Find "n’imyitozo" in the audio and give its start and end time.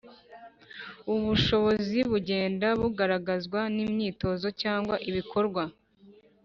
3.75-4.47